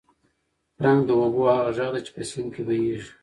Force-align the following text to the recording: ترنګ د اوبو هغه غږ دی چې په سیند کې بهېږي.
ترنګ 0.77 0.99
د 1.05 1.09
اوبو 1.21 1.41
هغه 1.49 1.63
غږ 1.77 1.87
دی 1.93 2.01
چې 2.05 2.11
په 2.15 2.21
سیند 2.29 2.49
کې 2.53 2.61
بهېږي. 2.67 3.09